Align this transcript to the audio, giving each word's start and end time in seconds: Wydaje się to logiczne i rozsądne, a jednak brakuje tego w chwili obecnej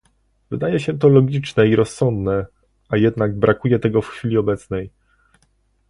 Wydaje 0.51 0.79
się 0.79 0.97
to 0.99 1.07
logiczne 1.07 1.67
i 1.67 1.75
rozsądne, 1.75 2.45
a 2.89 2.97
jednak 2.97 3.35
brakuje 3.39 3.79
tego 3.79 4.01
w 4.01 4.07
chwili 4.07 4.37
obecnej 4.37 4.89